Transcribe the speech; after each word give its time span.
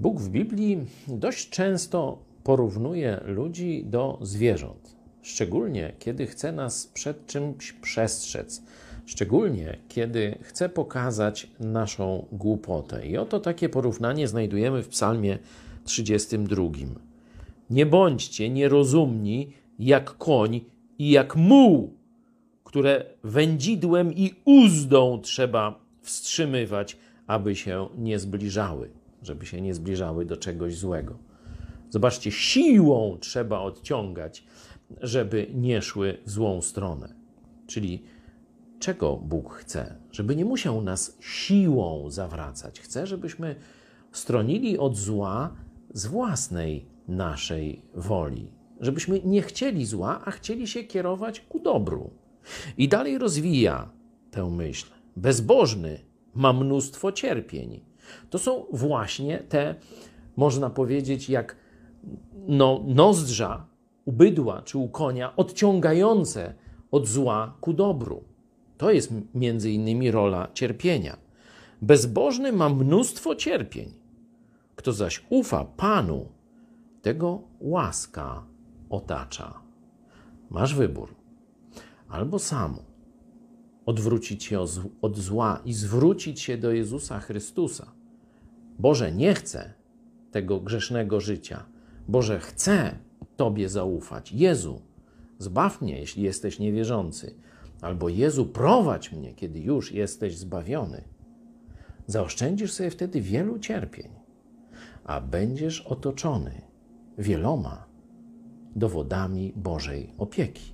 Bóg 0.00 0.20
w 0.20 0.28
Biblii 0.28 0.78
dość 1.08 1.50
często 1.50 2.18
porównuje 2.44 3.20
ludzi 3.26 3.84
do 3.86 4.18
zwierząt, 4.22 4.96
szczególnie 5.22 5.92
kiedy 5.98 6.26
chce 6.26 6.52
nas 6.52 6.86
przed 6.86 7.26
czymś 7.26 7.72
przestrzec, 7.72 8.62
szczególnie 9.06 9.76
kiedy 9.88 10.38
chce 10.42 10.68
pokazać 10.68 11.50
naszą 11.58 12.26
głupotę. 12.32 13.06
I 13.06 13.16
oto 13.16 13.40
takie 13.40 13.68
porównanie 13.68 14.28
znajdujemy 14.28 14.82
w 14.82 14.88
Psalmie 14.88 15.38
32. 15.84 16.62
Nie 17.70 17.86
bądźcie 17.86 18.50
nierozumni 18.50 19.52
jak 19.78 20.16
koń 20.16 20.60
i 20.98 21.10
jak 21.10 21.36
muł, 21.36 21.94
które 22.64 23.04
wędzidłem 23.24 24.14
i 24.14 24.34
uzdą 24.44 25.20
trzeba 25.22 25.80
wstrzymywać, 26.02 26.96
aby 27.26 27.56
się 27.56 27.88
nie 27.98 28.18
zbliżały, 28.18 28.99
żeby 29.22 29.46
się 29.46 29.60
nie 29.60 29.74
zbliżały 29.74 30.24
do 30.24 30.36
czegoś 30.36 30.76
złego. 30.76 31.18
Zobaczcie, 31.90 32.32
siłą 32.32 33.18
trzeba 33.20 33.60
odciągać, 33.60 34.44
żeby 35.00 35.46
nie 35.54 35.82
szły 35.82 36.18
w 36.26 36.30
złą 36.30 36.62
stronę. 36.62 37.14
Czyli 37.66 38.02
czego 38.78 39.16
Bóg 39.16 39.54
chce? 39.54 39.96
Żeby 40.12 40.36
nie 40.36 40.44
musiał 40.44 40.82
nas 40.82 41.16
siłą 41.20 42.10
zawracać. 42.10 42.80
Chce, 42.80 43.06
żebyśmy 43.06 43.54
stronili 44.12 44.78
od 44.78 44.96
zła 44.96 45.54
z 45.94 46.06
własnej 46.06 46.86
naszej 47.08 47.82
woli. 47.94 48.52
Żebyśmy 48.80 49.20
nie 49.24 49.42
chcieli 49.42 49.86
zła, 49.86 50.20
a 50.24 50.30
chcieli 50.30 50.66
się 50.66 50.84
kierować 50.84 51.40
ku 51.40 51.60
dobru. 51.60 52.10
I 52.78 52.88
dalej 52.88 53.18
rozwija 53.18 53.90
tę 54.30 54.50
myśl. 54.50 54.86
Bezbożny 55.16 55.98
ma 56.34 56.52
mnóstwo 56.52 57.12
cierpień. 57.12 57.89
To 58.30 58.38
są 58.38 58.64
właśnie 58.72 59.38
te, 59.38 59.74
można 60.36 60.70
powiedzieć, 60.70 61.30
jak 61.30 61.56
no, 62.46 62.84
nozdrza 62.86 63.66
u 64.04 64.12
bydła 64.12 64.62
czy 64.62 64.78
u 64.78 64.88
konia, 64.88 65.36
odciągające 65.36 66.54
od 66.90 67.06
zła 67.06 67.56
ku 67.60 67.72
dobru. 67.72 68.24
To 68.76 68.90
jest 68.90 69.12
między 69.34 69.70
innymi 69.70 70.10
rola 70.10 70.48
cierpienia. 70.54 71.16
Bezbożny 71.82 72.52
ma 72.52 72.68
mnóstwo 72.68 73.34
cierpień. 73.34 73.92
Kto 74.76 74.92
zaś 74.92 75.24
ufa 75.30 75.64
Panu, 75.64 76.28
tego 77.02 77.42
łaska 77.60 78.44
otacza. 78.90 79.60
Masz 80.50 80.74
wybór. 80.74 81.14
Albo 82.08 82.38
sam 82.38 82.76
odwrócić 83.86 84.44
się 84.44 84.64
od 85.02 85.18
zła 85.18 85.60
i 85.64 85.72
zwrócić 85.72 86.40
się 86.40 86.58
do 86.58 86.72
Jezusa 86.72 87.20
Chrystusa. 87.20 87.92
Boże, 88.80 89.12
nie 89.12 89.34
chcę 89.34 89.74
tego 90.30 90.60
grzesznego 90.60 91.20
życia. 91.20 91.64
Boże, 92.08 92.40
chcę 92.40 92.98
Tobie 93.36 93.68
zaufać. 93.68 94.32
Jezu, 94.32 94.82
zbaw 95.38 95.82
mnie, 95.82 95.98
jeśli 95.98 96.22
jesteś 96.22 96.58
niewierzący. 96.58 97.34
Albo 97.80 98.08
Jezu, 98.08 98.46
prowadź 98.46 99.12
mnie, 99.12 99.34
kiedy 99.34 99.60
już 99.60 99.92
jesteś 99.92 100.38
zbawiony. 100.38 101.04
Zaoszczędzisz 102.06 102.72
sobie 102.72 102.90
wtedy 102.90 103.20
wielu 103.20 103.58
cierpień, 103.58 104.08
a 105.04 105.20
będziesz 105.20 105.80
otoczony 105.80 106.62
wieloma 107.18 107.84
dowodami 108.76 109.52
Bożej 109.56 110.12
opieki. 110.18 110.72